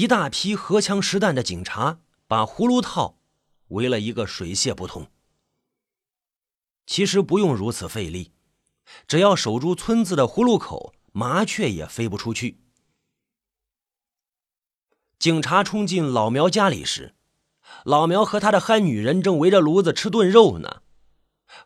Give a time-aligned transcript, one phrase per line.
[0.00, 3.18] 一大批荷枪实弹的警察把葫芦套
[3.68, 5.08] 围了一个水泄不通。
[6.86, 8.32] 其实不用如此费力，
[9.06, 12.62] 只要守住村子的葫芦口，麻雀也飞不出去。
[15.18, 17.14] 警察冲进老苗家里时，
[17.84, 20.80] 老苗和他的憨女人正围着炉子吃炖肉呢，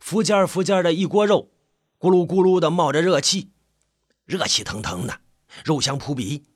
[0.00, 1.52] 福尖福尖的一锅肉，
[2.00, 3.52] 咕噜咕噜的冒着热气，
[4.24, 5.20] 热气腾腾的，
[5.64, 6.46] 肉香扑鼻。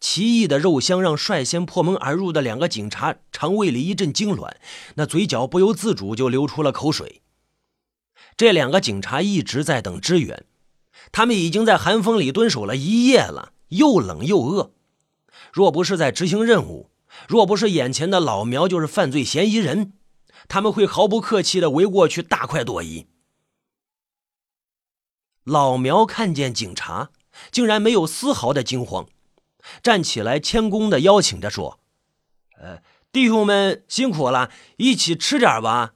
[0.00, 4.52] 奇异的肉香让率先破门而入的两个警察肠胃里一阵痉挛，
[4.96, 7.22] 那嘴角不由自主就流出了口水。
[8.36, 10.44] 这两个警察一直在等支援，
[11.12, 14.72] 他们已经在寒风里蹲守了一夜了，又冷又饿。
[15.52, 16.90] 若不是在执行任务，
[17.28, 19.92] 若不是眼前的老苗就是犯罪嫌疑人，
[20.48, 23.06] 他们会毫不客气地围过去大快朵颐。
[25.44, 27.10] 老苗看见警察，
[27.52, 29.06] 竟然没有丝毫的惊慌。
[29.82, 31.80] 站起来，谦恭地邀请着说
[32.60, 35.94] ：“呃，弟兄们辛苦了，一起吃点吧。”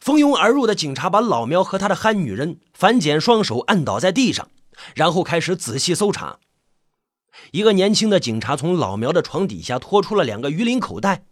[0.00, 4.50] 蜂拥而入的警察把老苗和他的憨女人反剪双手按倒在地上，
[4.94, 6.38] 然后开始仔细搜查。
[7.50, 11.24] 一个年轻的警察从老苗的床底下拖出了两个鱼鳞口袋，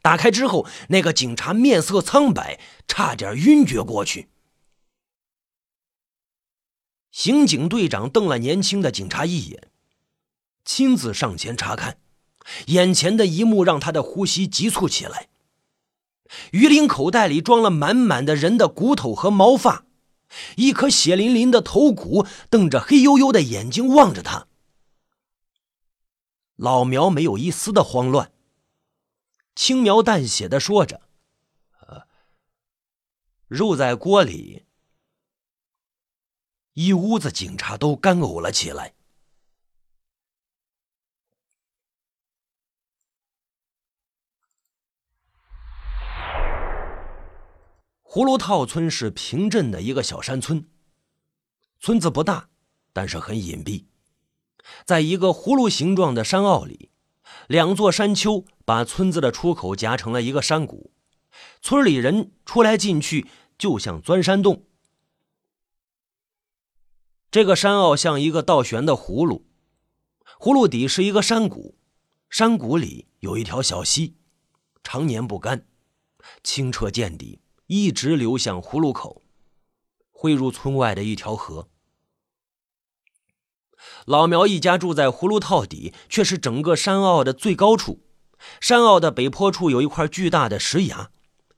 [0.00, 4.28] 打开之后，那个警察面色苍白，差点晕厥过去。
[7.10, 9.70] 刑警队长瞪了年轻的警察一眼。
[10.68, 11.98] 亲自上前查看，
[12.66, 15.30] 眼前的一幕让他的呼吸急促起来。
[16.52, 19.86] 鱼鳞口袋里装了满满的人的骨头和毛发，
[20.56, 24.46] 一颗血淋淋的头骨瞪着黑黝黝的眼睛望着他。
[26.56, 28.30] 老苗没有一丝的慌乱，
[29.54, 31.00] 轻描淡写的说着：“，
[33.48, 34.66] 肉在锅里。”
[36.74, 38.92] 一屋子警察都干呕了起来。
[48.10, 50.66] 葫芦套村是平镇的一个小山村，
[51.78, 52.48] 村子不大，
[52.94, 53.84] 但是很隐蔽。
[54.86, 56.90] 在一个葫芦形状的山坳里，
[57.48, 60.90] 两座山丘把村子的出口夹成了一个山谷，
[61.60, 63.26] 村里人出来进去
[63.58, 64.64] 就像钻山洞。
[67.30, 69.44] 这个山坳像一个倒悬的葫芦，
[70.40, 71.76] 葫芦底是一个山谷，
[72.30, 74.16] 山谷里有一条小溪，
[74.82, 75.66] 常年不干，
[76.42, 77.40] 清澈见底。
[77.68, 79.22] 一直流向葫芦口，
[80.10, 81.68] 汇入村外的一条河。
[84.06, 88.00] 老苗一家住在葫芦套底，却是整个山坳的最高处。
[88.58, 91.10] 山坳的北坡处有一块巨大的石崖。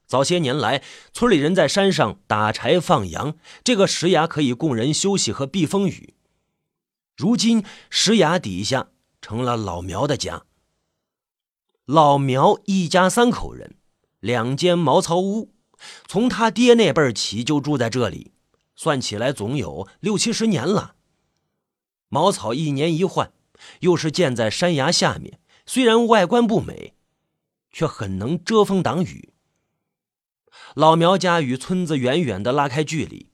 [0.04, 0.82] 早些年来，
[1.12, 6.14] 村里人在山上打柴放羊，这个石崖可以供人休息和避风雨。
[7.16, 8.88] 如今，石崖底下
[9.22, 10.42] 成了老苗的家。
[11.84, 13.76] 老苗一家三口人，
[14.18, 15.54] 两间茅草屋。
[16.06, 18.32] 从他爹那辈儿起就住在这里，
[18.74, 20.94] 算起来总有六七十年了。
[22.08, 23.32] 茅草一年一换，
[23.80, 26.94] 又是建在山崖下面，虽然外观不美，
[27.70, 29.32] 却很能遮风挡雨。
[30.74, 33.30] 老苗家与村子远远的拉开距离，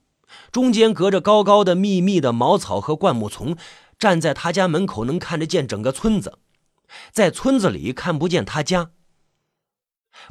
[0.51, 3.57] 中间隔着高高的密密的茅草和灌木丛，
[3.97, 6.37] 站在他家门口能看得见整个村子，
[7.11, 8.91] 在村子里看不见他家。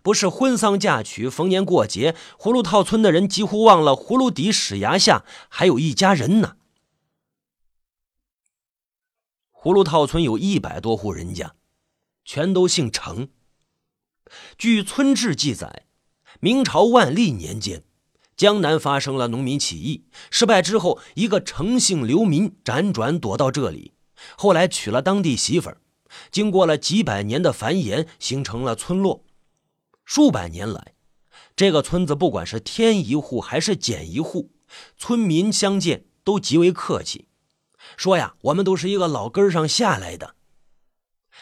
[0.03, 6.57] 不是婚丧嫁娶、逢年过节，葫芦套村的人几乎忘了葫芦底屎崖下还有一家人呢。
[9.53, 11.57] 葫芦套村有一百多户人家，
[12.25, 13.29] 全都姓程。
[14.57, 15.87] 据村志记载，
[16.41, 17.83] 明朝万历年间，
[18.37, 23.93] 江南发生了农民起义，失败之后，一个程姓流民辗转躲到这里，
[24.37, 25.81] 后来娶了当地媳妇儿，
[26.31, 29.26] 经过了几百年的繁衍，形成了村落。
[30.07, 30.95] 数百年来，
[31.57, 34.53] 这个村子不管是添一户还是减一户，
[34.97, 37.27] 村民相见都极为客气，
[37.97, 40.37] 说呀，我们都是一个老根上下来的，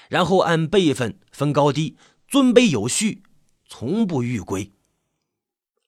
[0.08, 3.22] 然后按辈分分高低，尊卑有序，
[3.68, 4.72] 从不逾规。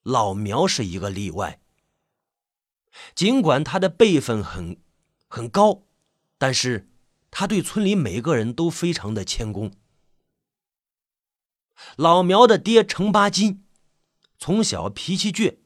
[0.03, 1.61] 老苗是一个例外，
[3.15, 4.77] 尽管他的辈分很
[5.27, 5.85] 很高，
[6.37, 6.91] 但是
[7.31, 9.73] 他对村里每个人都非常的谦恭。
[11.97, 13.65] 老苗的爹程八金，
[14.39, 15.59] 从小脾气倔，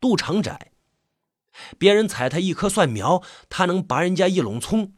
[0.00, 0.72] 肚肠窄。
[1.76, 4.92] 别人踩他一棵蒜苗，他能拔人家一垄葱；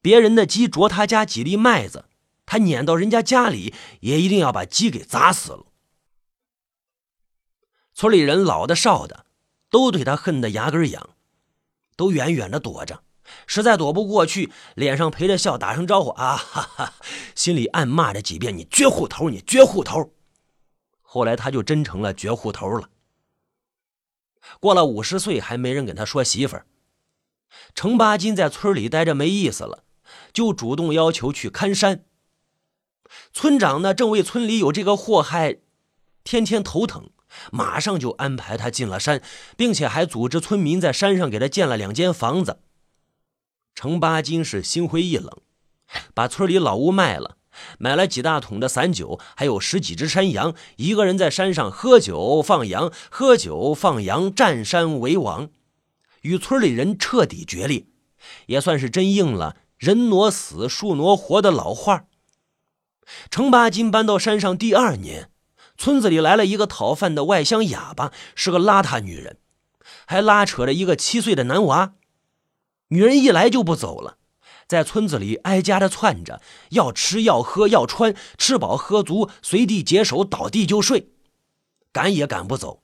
[0.00, 2.06] 别人的鸡啄他家几粒麦子，
[2.46, 5.66] 他撵到人家家里，也一定要把鸡给砸死了。
[7.92, 9.26] 村里人老的少的，
[9.68, 11.10] 都对他恨得牙根痒，
[11.96, 13.02] 都远远的躲着，
[13.46, 16.94] 实在躲不过去，脸上陪着笑，打声招呼啊哈哈，
[17.34, 20.12] 心里暗骂着几遍：“你绝户头，你绝户头。”
[21.02, 22.90] 后来他就真成了绝户头了。
[24.60, 26.66] 过了五十岁，还没人跟他说媳妇儿。
[27.74, 29.84] 程八金在村里待着没意思了，
[30.32, 32.04] 就主动要求去看山。
[33.32, 35.58] 村长呢，正为村里有这个祸害，
[36.24, 37.10] 天天头疼，
[37.50, 39.22] 马上就安排他进了山，
[39.56, 42.60] 并且还组织村民在山上给他建了两间房子。
[43.78, 45.30] 程八金是心灰意冷，
[46.12, 47.36] 把村里老屋卖了，
[47.78, 55.50] 买了几大桶的散酒，还有十几只山羊，一个人在山上喝酒放羊，喝酒放羊，占山为王。
[56.22, 57.86] 与村里人彻底决裂，
[58.46, 62.06] 也算是真应了“人挪死，树挪活”的老话。
[63.30, 65.30] 程八金搬到山上第二年，
[65.76, 69.36] 村子里来了一个讨饭的外乡哑巴，是个邋遢女人，
[70.04, 71.94] 还拉扯着一个七岁的男娃。
[72.88, 74.18] 女人一来就不走了，
[74.66, 81.12] 在村子里挨家的窜着，要吃要喝要穿，吃饱喝足，随地解手，倒地就睡，
[81.92, 82.82] 赶也赶不走。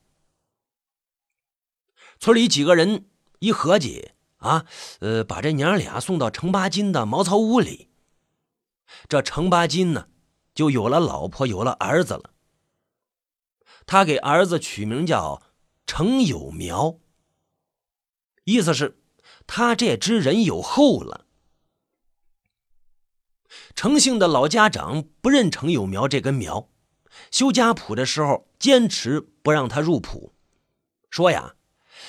[2.19, 3.07] 村里几个人。
[3.41, 4.65] 一合计啊，
[5.01, 7.91] 呃，把这娘俩送到程八金的茅草屋里。
[9.07, 10.09] 这程八金呢，
[10.55, 12.31] 就有了老婆，有了儿子了。
[13.85, 15.43] 他给儿子取名叫
[15.85, 17.01] 程有苗，
[18.45, 18.99] 意思是，
[19.47, 21.27] 他这只人有后了。
[23.75, 26.69] 程姓的老家长不认程有苗这根苗，
[27.31, 30.33] 修家谱的时候坚持不让他入谱，
[31.11, 31.55] 说呀。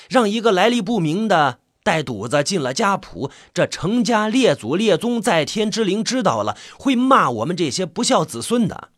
[0.10, 8.92] 让一个来历不明的带犊子进了家谱，这程家列祖列宗在天之灵知道了，会骂我们这些不孝子孙的。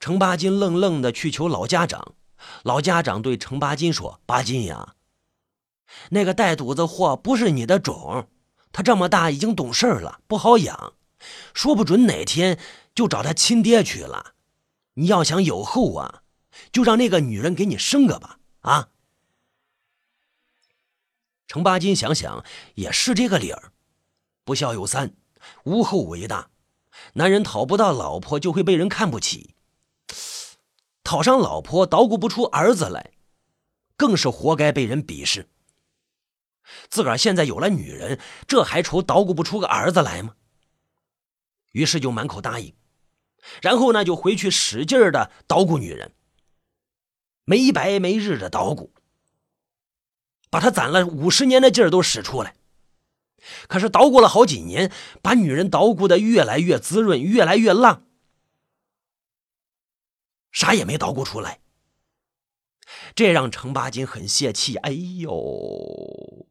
[0.00, 2.14] 程八金愣愣的去求老家长，
[2.62, 4.94] 老家长对程八金说：“八金呀，
[6.10, 8.28] 那个带犊子货不是你的种，
[8.72, 10.94] 他这么大已经懂事了，不好养，
[11.54, 12.58] 说不准哪天
[12.94, 14.34] 就找他亲爹去了。
[14.94, 16.20] 你要想有后啊。”
[16.70, 18.90] 就让那个女人给你生个吧，啊！
[21.46, 22.44] 程八金想想
[22.74, 23.72] 也是这个理儿，
[24.44, 25.14] 不孝有三，
[25.64, 26.50] 无后为大。
[27.14, 29.54] 男人讨不到老婆就会被人看不起，
[31.02, 33.12] 讨上老婆捣鼓不出儿子来，
[33.96, 35.48] 更是活该被人鄙视。
[36.88, 40.36] 自个儿现在有了女人，这还愁捣鼓不出个儿子来吗？
[41.72, 42.74] 于是就满口答应，
[43.60, 46.12] 然后呢就回去使劲的捣鼓女人。
[47.44, 48.92] 没白没日的捣鼓，
[50.48, 52.54] 把他攒了五十年的劲儿都使出来。
[53.66, 58.06] 可是捣鼓了好几年，把女人捣鼓的越来越滋润，越来越浪，
[60.52, 61.60] 啥也没捣鼓出来。
[63.16, 64.76] 这让程八金很泄气。
[64.76, 66.46] 哎呦，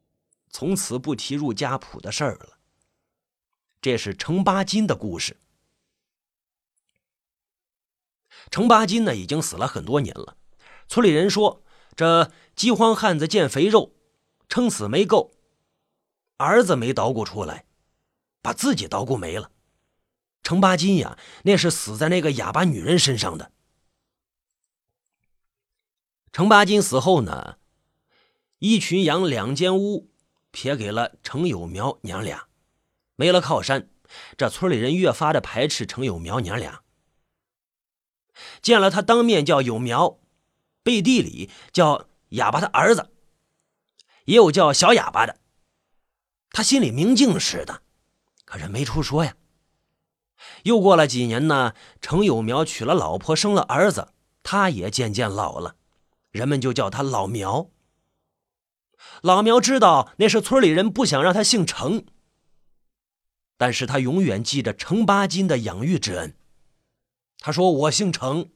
[0.52, 2.58] 从此不提入家谱的事儿了。
[3.82, 5.38] 这是程八金的故事。
[8.50, 10.38] 程八金呢，已经死了很多年了。
[10.88, 11.64] 村里人说
[11.96, 13.96] ：“这饥荒汉子见肥肉，
[14.50, 15.32] 撑死没够，
[16.38, 17.66] 儿子没捣鼓出来，
[18.42, 19.52] 把自己捣鼓没了。
[20.44, 23.52] 程八金呀，那是死在那个哑巴女人身上的。
[26.32, 27.58] 程八金死后呢，
[28.60, 30.11] 一群羊两间屋
[30.52, 32.48] 撇给了程有苗娘俩，
[33.16, 33.90] 没了靠山，
[34.38, 36.82] 这村里人越发的排斥程有苗娘俩。
[38.62, 40.20] 见了他，当面叫有苗。”
[40.84, 43.12] 背地里叫哑巴的儿子，
[44.26, 45.38] 也有叫小哑巴的。
[46.50, 47.84] 他心里明镜似的，
[48.46, 49.36] 可是没处说呀。
[50.64, 55.76] 又过了几年呢，程有苗娶了老婆，生了儿子，他也渐渐老了，
[56.32, 57.70] 人们就叫他老苗。
[59.22, 62.06] 老苗知道那是村里人不想让他姓程，
[63.58, 66.36] 但是他永远记着程八金的养育之恩。
[67.38, 68.52] 他说：“我姓程。”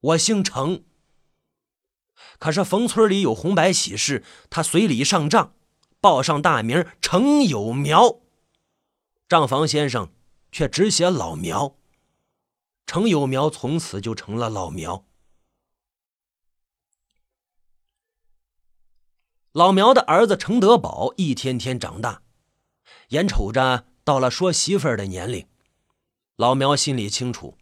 [0.00, 0.84] 我姓程，
[2.38, 5.54] 可是冯村里有红白喜事，他随礼上账，
[6.00, 8.20] 报上大名程有苗，
[9.26, 10.12] 账房先生
[10.52, 11.76] 却只写老苗，
[12.86, 15.04] 程有苗从此就成了老苗。
[19.56, 22.20] 老苗的儿子程德宝一天天长大，
[23.08, 25.46] 眼瞅着到了说媳妇儿的年龄，
[26.36, 27.56] 老苗心里清楚。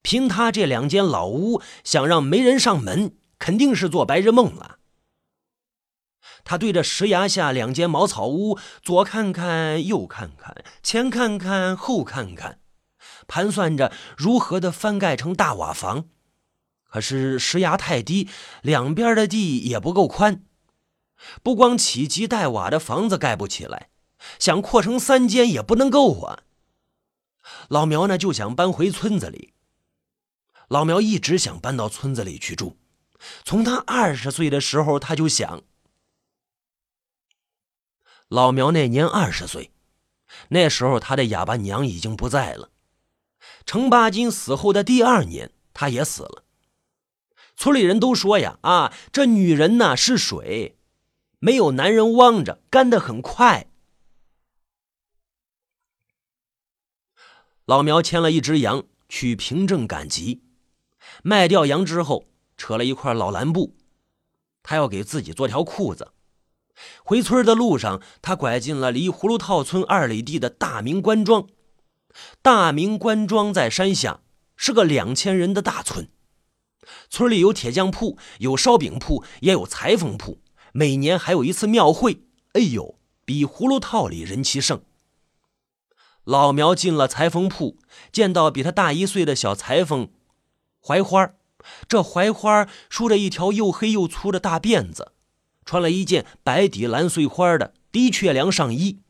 [0.00, 4.78] 凭他这两间老屋，想让没人上门，肯定是做白日梦了。
[6.42, 12.60] 他对着石崖下两间茅草屋，左看看，右看看，前看看，后看看，
[13.28, 16.06] 盘算着如何的翻盖成大瓦房。
[16.84, 18.30] 可是石崖太低，
[18.62, 20.46] 两边的地也不够宽，
[21.42, 23.90] 不光起基带瓦的房子盖不起来，
[24.38, 26.42] 想扩成三间也不能够啊。
[27.68, 29.54] 老苗呢就想搬回村子里。
[30.68, 32.76] 老苗一直想搬到村子里去住，
[33.44, 35.62] 从他二十岁的时候他就想。
[38.28, 39.72] 老苗那年二十岁，
[40.50, 42.70] 那时候他的哑巴娘已经不在了。
[43.66, 46.44] 程八金死后的第二年，他也死了。
[47.56, 50.78] 村里人都说呀：“啊，这女人呐是水，
[51.40, 53.66] 没有男人汪着，干得很快。”
[57.66, 60.42] 老苗牵了一只羊去平镇赶集，
[61.22, 63.74] 卖掉羊之后，扯了一块老蓝布，
[64.62, 66.12] 他要给自己做条裤子。
[67.04, 71.46] 回村的路上，他拐进了离葫芦套村二里地的大明官庄。
[72.42, 74.22] 大明官庄在山下，
[74.56, 76.08] 是个两千人的大村。
[77.08, 80.40] 村里有铁匠铺，有烧饼铺，也有裁缝铺。
[80.72, 82.22] 每年还有一次庙会，
[82.52, 84.82] 哎呦，比葫芦套里人气盛。
[86.24, 87.78] 老苗进了裁缝铺，
[88.12, 90.10] 见到比他大一岁的小裁缝
[90.80, 91.32] 槐花。
[91.88, 95.12] 这槐花梳着一条又黑又粗的大辫子。
[95.66, 99.00] 穿了一件白底蓝碎花的的确良上衣，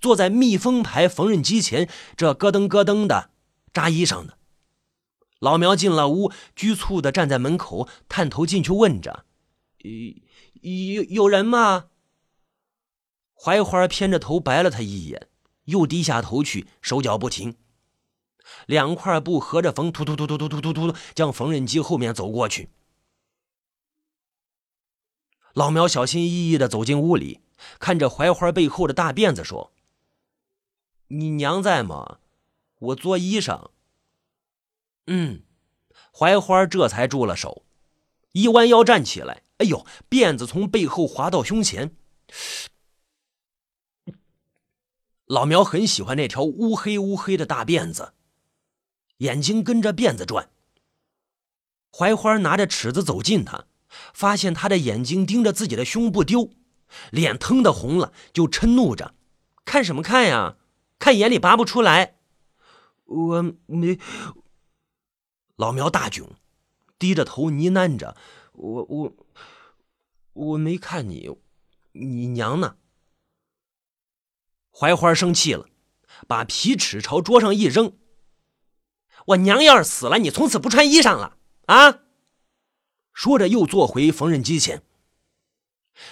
[0.00, 3.30] 坐在密封牌缝纫机前，这咯噔咯噔的
[3.72, 4.34] 扎衣裳呢。
[5.40, 9.24] 老苗进了屋，局促的站在门口，探头进去问着
[10.62, 11.90] ：“有有人吗？”
[13.34, 15.28] 槐花偏着头白了他一眼，
[15.64, 17.56] 又低下头去，手脚不停，
[18.66, 22.70] 两块布合着缝，突突突突突突突突，将缝纫机后面走过去。
[25.54, 27.40] 老苗小心翼翼的走进屋里，
[27.78, 29.72] 看着槐花背后的大辫子，说
[31.08, 32.18] ：“你娘在吗？
[32.78, 33.70] 我做衣裳。”
[35.06, 35.42] 嗯，
[36.12, 37.64] 槐花这才住了手，
[38.32, 39.42] 一弯腰站起来。
[39.58, 41.96] 哎呦，辫子从背后滑到胸前。
[45.26, 48.14] 老苗很喜欢那条乌黑乌黑的大辫子，
[49.18, 50.50] 眼睛跟着辫子转。
[51.90, 53.66] 槐花拿着尺子走近他。
[54.12, 56.50] 发现他的眼睛盯着自己的胸不丢，
[57.10, 59.14] 脸腾的红了，就嗔怒着
[59.64, 60.56] ：“看什么看呀？
[60.98, 62.18] 看眼里拔不出来。”
[63.06, 63.98] 我没。
[65.56, 66.36] 老苗大囧，
[66.98, 68.16] 低着头呢喃着
[68.52, 69.12] ：“我我
[70.32, 71.30] 我没看你，
[71.92, 72.76] 你娘呢？”
[74.70, 75.68] 槐花生气了，
[76.26, 77.96] 把皮尺朝桌上一扔
[79.26, 81.36] ：“我娘要是死了，你从此不穿衣裳了
[81.66, 82.00] 啊！”
[83.12, 84.82] 说着，又坐回缝纫机前。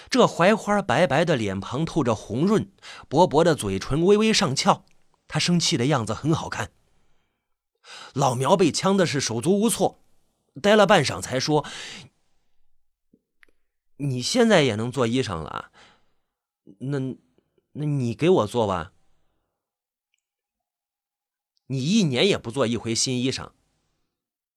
[0.09, 2.69] 这槐花白白的脸庞透着红润，
[3.07, 4.83] 薄薄的嘴唇微微上翘，
[5.29, 6.71] 她生气的样子很好看。
[8.13, 10.03] 老苗被呛的是手足无措，
[10.61, 11.65] 待了半晌才说
[13.97, 15.71] ：“你现在也能做衣裳了？
[16.79, 16.99] 那
[17.73, 18.93] 那你给我做吧。
[21.67, 23.51] 你一年也不做一回新衣裳，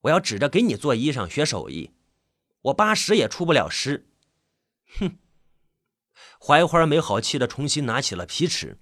[0.03, 1.93] 我要指着给你做衣裳学手艺。”
[2.65, 4.07] 我八十也出不了师，
[4.99, 5.17] 哼！
[6.39, 8.79] 槐花没好气的重新拿起了皮尺，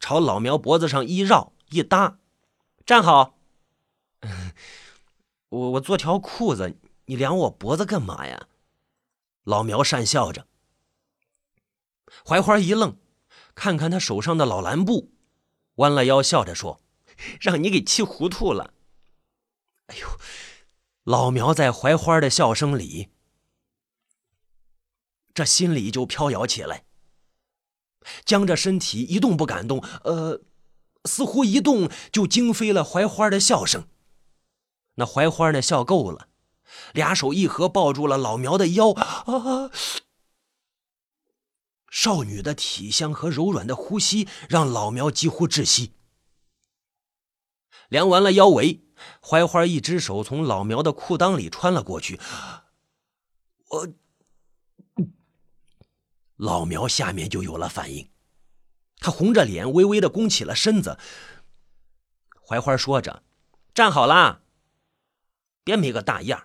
[0.00, 2.18] 朝老苗脖子上一绕一搭，
[2.84, 3.38] 站好。
[5.50, 6.76] 我我做条裤子，
[7.06, 8.48] 你量我脖子干嘛呀？
[9.44, 10.46] 老苗讪笑着。
[12.24, 12.96] 槐花一愣，
[13.54, 15.12] 看看他手上的老蓝布，
[15.74, 16.80] 弯了腰笑着说
[17.40, 18.74] ：“让你给气糊涂了。”
[19.86, 20.06] 哎呦！
[21.02, 23.08] 老苗在槐花的笑声里。
[25.34, 26.84] 这心里就飘摇起来，
[28.24, 30.42] 僵着身体一动不敢动，呃，
[31.06, 33.88] 似乎一动就惊飞了槐花的笑声。
[34.94, 36.28] 那槐花呢，笑够了，
[36.92, 38.92] 俩手一合，抱住了老苗的腰。
[38.92, 39.70] 啊！
[41.90, 45.92] 少女的体香和柔软的呼吸让老苗几乎窒息。
[47.88, 48.84] 量完了腰围，
[49.20, 52.20] 槐花一只手从老苗的裤裆里穿了过去，
[53.68, 53.88] 我。
[56.36, 58.08] 老苗下面就有了反应，
[58.98, 60.96] 他红着脸，微微的弓起了身子。
[62.46, 63.22] 槐花说着
[63.74, 64.39] ：“站好啦，
[65.64, 66.44] 别没个大样。”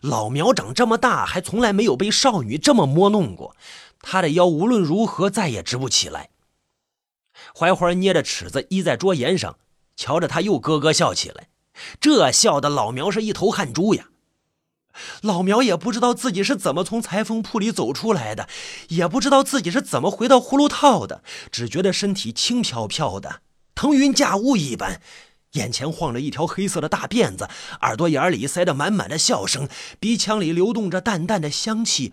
[0.00, 3.54] 老苗长这么大，还从来没有被少女这么摸弄过，
[4.00, 6.30] 他的腰无论如何再也直不起来。
[7.52, 9.58] 槐花捏着尺子依在桌沿上，
[9.94, 11.48] 瞧着他又咯咯笑起来，
[12.00, 14.08] 这笑的老苗是一头汗珠呀。
[15.22, 18.48] 老苗也不知道自己是怎么从裁缝铺里走出来的，
[18.88, 23.42] 也不知道自己是怎么回到葫芦套的，只觉得身体轻飘飘的，
[23.74, 25.02] 腾云驾雾一般，
[25.54, 27.48] 眼前晃着一条黑色的大辫子，
[27.80, 29.68] 耳朵眼里塞得满满的笑声，
[29.98, 32.12] 鼻腔里流动着淡淡的香气。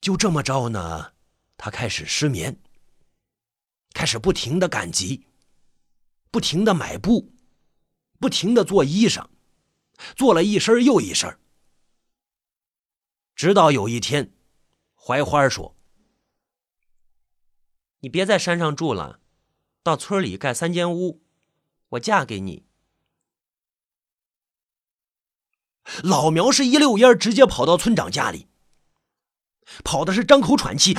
[0.00, 1.12] 就这么着呢，
[1.56, 2.60] 他开始失眠，
[3.92, 5.26] 开始不停的赶集，
[6.30, 7.34] 不停的买布，
[8.18, 9.26] 不停的做衣裳，
[10.16, 11.38] 做了一身又一身。
[13.34, 14.32] 直到有一天，
[14.94, 15.76] 槐花说
[18.00, 19.20] ：“你别在山上住了，
[19.88, 21.22] 到村里盖三间屋，
[21.88, 22.66] 我嫁给你。”
[26.04, 28.46] 老苗是一溜烟直接跑到村长家里，
[29.82, 30.94] 跑的是张口喘气。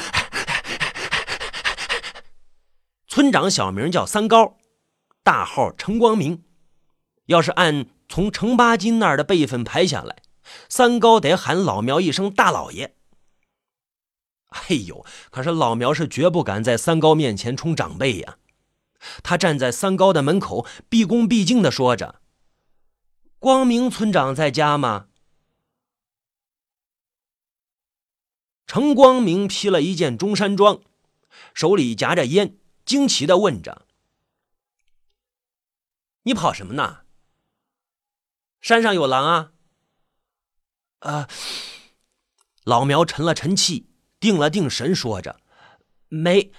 [3.07, 4.57] 村长小名叫三高，
[5.21, 6.43] 大号程光明。
[7.25, 10.23] 要是按从程八金那儿的辈分排下来，
[10.67, 12.95] 三高得喊老苗一声大老爷。
[14.47, 18.39] 哎呦，可是老苗是绝不敢在三高面前冲长辈呀。
[19.23, 22.21] 他站在三高的门口，毕恭毕敬的说着。
[23.39, 25.07] 光明村长在家吗？
[28.67, 30.81] 程光明披了一件中山装，
[31.53, 33.87] 手里夹着烟，惊奇的问着
[36.23, 36.99] ：“你跑什么呢？
[38.61, 39.53] 山上有狼啊？”
[40.99, 41.29] 啊！
[42.63, 43.89] 老苗沉了沉气，
[44.19, 45.39] 定了定神，说着
[46.09, 46.51] ：“没，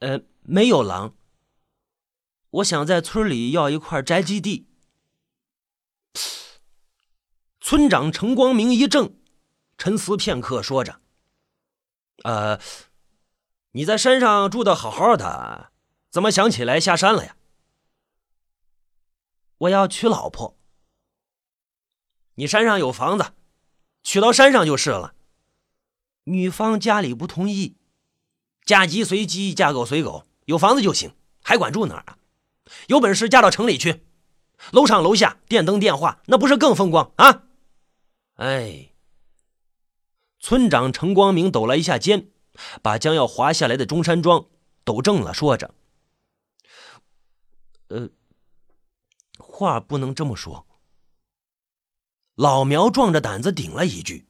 [0.00, 1.14] 呃，没有狼。
[2.56, 4.66] 我想在村里要一块宅基地。”
[7.60, 9.16] 村长程光明一怔，
[9.76, 11.00] 沉思片刻，说着
[12.22, 12.60] ：“呃，
[13.72, 15.72] 你在山上住的好好的，
[16.10, 17.36] 怎么想起来下山了呀
[19.58, 20.56] ？”“我要娶老婆。
[22.36, 23.32] ”“你山上有房子，
[24.02, 25.14] 娶到山上就是了。
[26.24, 27.76] ”“女方家里不同意，
[28.64, 32.18] 嫁鸡随鸡，嫁狗随狗，有房子就行，还管住哪儿啊？
[32.88, 34.04] 有本事嫁到城里去，
[34.72, 37.44] 楼上楼下电灯电话，那不是更风光啊？”
[38.36, 38.92] 哎，
[40.38, 42.30] 村长程光明抖了一下肩，
[42.82, 44.46] 把将要滑下来的中山装
[44.84, 45.74] 抖正了，说着
[47.88, 48.10] ：“呃，
[49.38, 50.66] 话不能这么说。”
[52.36, 54.26] 老苗壮着胆子顶了一句：“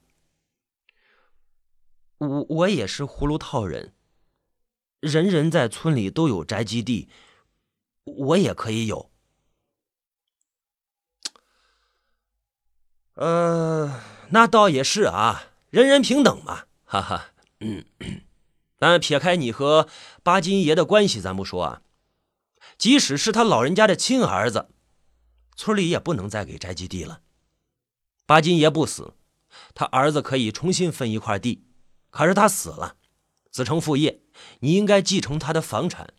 [2.19, 3.95] 我我也是葫芦套人，
[5.01, 7.09] 人人在村里都有宅基地，
[8.07, 9.11] 我也可以有。”
[13.15, 17.33] 呃，那倒也是啊，人人平等嘛，哈哈。
[17.61, 17.85] 嗯，
[18.79, 19.89] 但撇开你和
[20.23, 21.83] 巴金爷的关系，咱不说啊，
[22.77, 24.69] 即使是他老人家的亲儿子，
[25.57, 27.23] 村里也不能再给宅基地了。
[28.27, 29.15] 巴金爷不死，
[29.73, 31.65] 他儿子可以重新分一块地，
[32.11, 32.97] 可是他死了，
[33.51, 34.21] 子承父业，
[34.61, 36.13] 你应该继承他的房产。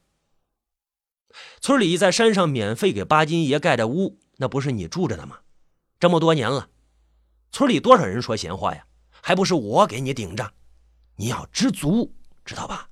[1.60, 5.40] 村里在山上免费给巴金爷盖的屋，那不是你住着的吗？
[6.00, 6.70] 这么多年了。
[7.52, 8.86] 村里多少人说闲话呀？
[9.10, 10.52] 还不是我给你顶着？
[11.16, 12.14] 你要知足，
[12.46, 12.90] 知道吧？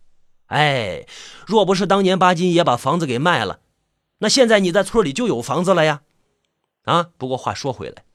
[0.47, 1.05] 哎，
[1.45, 3.61] 若不是当年巴金爷把房子给卖了，
[4.19, 6.01] 那现在你在村里就有房子了呀！
[6.83, 8.05] 啊，不过话说回来，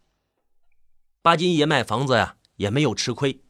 [1.23, 3.41] 巴金爷卖房子呀，也没有吃亏，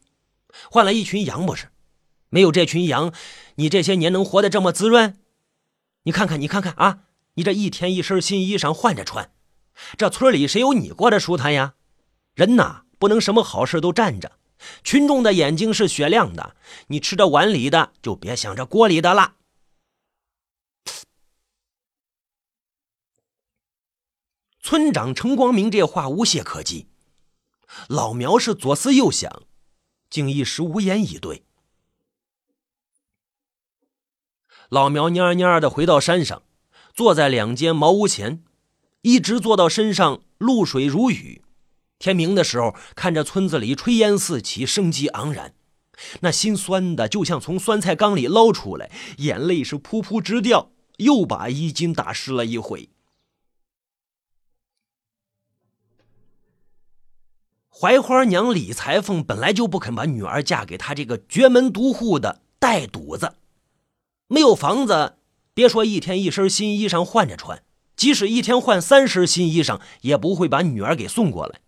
[0.70, 1.68] 换了一群羊，不是？
[2.28, 3.12] 没有这群羊，
[3.56, 5.19] 你这些年能活得这么滋润？
[6.04, 9.32] 你看看，你看看啊，你这一天一身新衣裳换着穿，
[9.98, 11.74] 这村里谁有你过得舒坦呀？
[12.34, 14.38] 人呐，不能什么好事都占着。
[14.82, 16.56] 群众的眼睛是雪亮的，
[16.88, 19.36] 你吃着碗里的，就别想着锅里的了。
[24.62, 26.88] 村长程光明这话无懈可击，
[27.88, 29.42] 老苗是左思右想，
[30.08, 31.44] 竟一时无言以对。
[34.70, 36.42] 老苗蔫蔫的回到山上，
[36.94, 38.44] 坐在两间茅屋前，
[39.02, 41.42] 一直坐到身上露水如雨。
[41.98, 45.54] 天明的时候，看着村子里炊烟四起，生机盎然，
[46.20, 52.90] 那心酸的就像从酸菜缸里捞出来，眼泪是噗噗直掉，又把衣襟打湿了一回。
[57.70, 63.34] 槐花娘李裁缝本来就不肯把女儿嫁给他这个绝门独户的带赌子，
[64.32, 65.18] 没有房子，
[65.52, 67.64] 别说一天一身新衣裳换着穿，
[67.96, 71.60] 即使一天换三身新衣裳，也不会把女儿给送过来。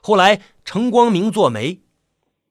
[0.00, 1.82] 后来，程光明做媒，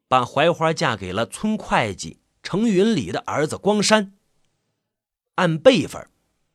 [0.08, 4.13] 把槐花嫁给了村会计程云礼的儿子光山。
[5.34, 6.08] 按辈分，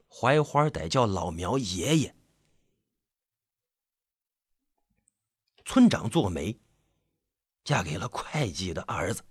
[0.09, 2.15] 槐花得叫老苗爷爷。
[5.65, 6.61] 村长做媒，
[7.65, 9.23] 嫁给了会计的儿子。